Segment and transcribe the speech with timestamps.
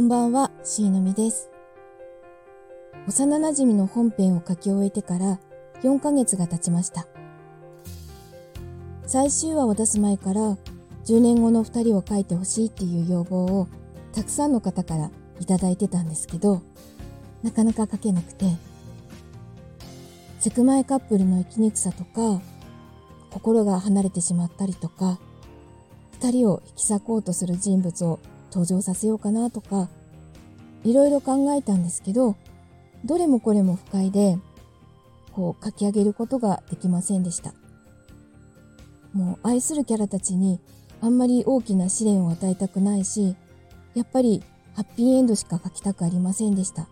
[0.00, 1.50] こんばんは、しーのみです。
[3.06, 5.38] 幼馴染の本編を書き終えてから
[5.82, 7.06] 4ヶ月が経ちました。
[9.04, 10.56] 最終話を出す前から
[11.04, 13.68] 10年後の2人を書いてほしいっていう要望を
[14.14, 16.62] たくさんの方からいただいてたんですけど、
[17.42, 18.46] なかなか書けなくて、
[20.38, 22.40] セクマイカップルの生きにくさとか、
[23.28, 25.20] 心が離れてしまったりとか、
[26.12, 28.18] 二人を引き裂こうとする人物を
[28.50, 29.88] 登場させようかなとか、
[30.84, 32.36] いろいろ考えたんですけど、
[33.04, 34.38] どれもこれも不快で、
[35.32, 37.54] こう書き上げることができませんでした。
[39.12, 40.60] もう愛するキャラたちに
[41.00, 43.36] あんまり大きな試練を与えたくないし、
[43.94, 44.42] やっぱり
[44.74, 46.86] ハッピーエンドしか書きたくありませんでした。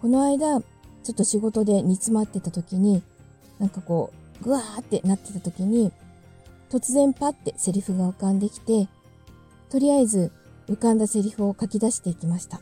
[0.00, 3.02] この間、ちょっと仕事で煮詰まってた時に、
[3.58, 5.92] なんかこう、ぐわーってなってた時に、
[6.70, 8.88] 突然パッてセリフが浮かんできて、
[9.70, 10.32] とりあえず
[10.68, 12.60] 浮かんだセリフを書き出していきました。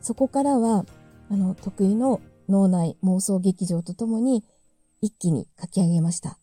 [0.00, 0.84] そこからは、
[1.30, 4.44] あの、得意の脳内妄想劇場とともに
[5.00, 6.38] 一気に書き上げました。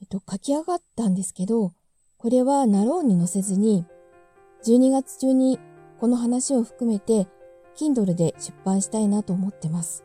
[0.00, 1.72] えっと、書き上がったんですけど、
[2.18, 3.84] これはナローに載せずに、
[4.64, 5.58] 12月中に
[5.98, 7.28] この話を含めて
[7.76, 10.04] Kindle で出版したいなと思ってます。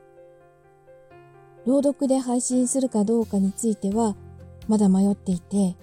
[1.65, 4.15] 朗読で配信するかどうかについては
[4.67, 5.75] まだ迷っていて、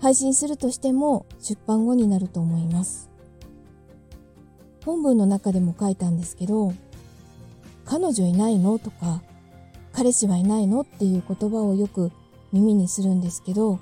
[0.00, 3.10] 配信するとしても出版後になると思います。
[4.84, 6.72] 本文の中でも書いたんですけど、
[7.84, 8.78] 彼女いないの？
[8.78, 9.22] とか、
[9.92, 10.82] 彼氏はいないの？
[10.82, 12.12] っていう言葉をよく
[12.52, 13.80] 耳にするんですけど、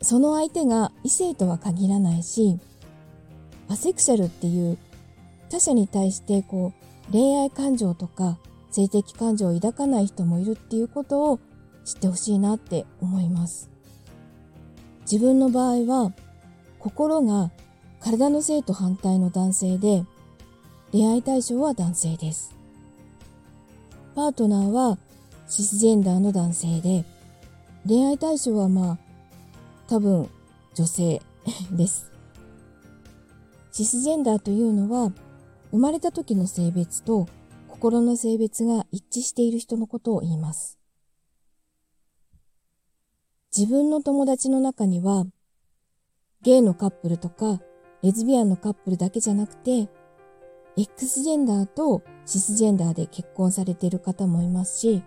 [0.00, 2.58] その相手が異性とは限らないし、
[3.68, 4.78] アセクシャルっていう
[5.50, 6.72] 他者に対してこ
[7.08, 8.38] う恋愛感情とか
[8.70, 11.40] 性的感情を抱かない人もいるっていうことを
[11.84, 13.71] 知ってほしいなって思います。
[15.02, 16.12] 自分の場合は
[16.78, 17.50] 心が
[18.00, 20.04] 体の性と反対の男性で
[20.90, 22.54] 恋愛対象は男性です。
[24.14, 24.98] パートナーは
[25.48, 27.04] シスジェンダーの男性で
[27.86, 28.98] 恋愛対象はまあ
[29.88, 30.28] 多分
[30.74, 31.22] 女性
[31.72, 32.10] です。
[33.70, 35.12] シスジェンダーというのは
[35.70, 37.26] 生まれた時の性別と
[37.68, 40.81] 心の性別が一致している人のことを言います。
[43.54, 45.26] 自分の友達の中には、
[46.40, 47.60] ゲイのカップルとか、
[48.02, 49.90] レズビアンのカップルだけじゃなくて、
[50.78, 55.02] X ジェンダーとシスジェンダーで結婚されている方もいますし、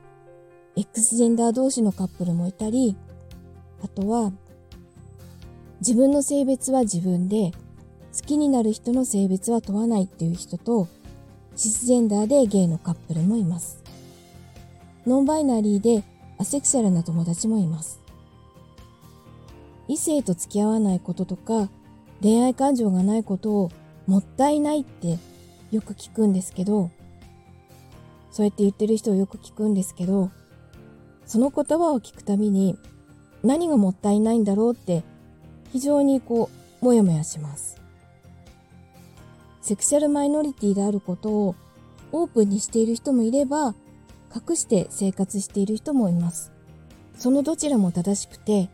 [0.75, 2.95] X ジェンダー同士のカップルもいたり、
[3.83, 4.31] あとは、
[5.79, 7.51] 自分の性別は自分で、
[8.15, 10.87] 好きになる人の性別は問わないっていう人と、
[11.55, 13.81] シスジェンダーでゲイのカップルもいます。
[15.07, 16.03] ノンバイナリーで
[16.37, 18.04] アセクシャルな友達もいます。
[19.87, 21.69] 異性と付き合わないこととか、
[22.21, 23.71] 恋愛感情がないことを
[24.07, 25.17] もったいないって
[25.71, 26.89] よく聞くんですけど、
[28.31, 30.31] そうやって言ってる人をよく聞くんですけど、
[31.25, 32.77] その言葉を聞くたびに
[33.43, 35.03] 何がもったいないんだろうって
[35.71, 36.49] 非常にこ
[36.81, 37.81] う、もやもやします。
[39.61, 41.55] セクシャルマイノリティであることを
[42.11, 43.73] オープンにしている人もいれば、
[44.33, 46.51] 隠して生活している人もいます。
[47.17, 48.69] そのどちらも正しくて、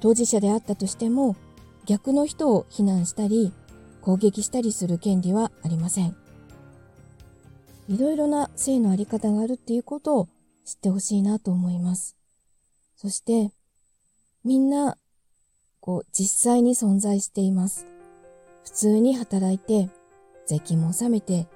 [0.00, 1.36] 当事者であったとしても
[1.86, 3.52] 逆の人を非難したり
[4.00, 6.16] 攻撃したりする権利はありません。
[7.88, 10.28] いろいろな性のあり方があるっていうことを
[10.64, 12.16] 知ってほしいなと思います。
[12.94, 13.50] そして、
[14.44, 14.96] みんな、
[15.80, 17.86] こう、実際に存在しています。
[18.62, 19.90] 普通に働いて、
[20.46, 21.48] 税金も納めて、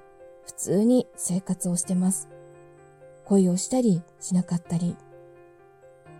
[0.45, 2.27] 普通に生活をしてます。
[3.23, 4.97] 恋をしたりしなかったり、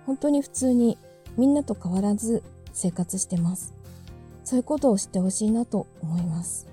[0.05, 0.97] 本当に普通に
[1.37, 3.73] みんなと変わらず生活してます。
[4.43, 6.67] そういうことを知ってほしいなと思います。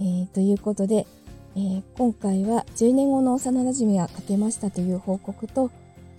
[0.00, 1.06] えー、ということで、
[1.54, 5.70] えー、今回は10年後の幼なじみが書けましたという報告と、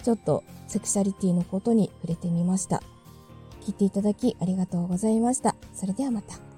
[0.03, 2.81] ちょっとセクシャリティのことに触れてみました。
[3.61, 5.55] 聞いていただきありがとうございました。
[5.73, 6.52] それではまた。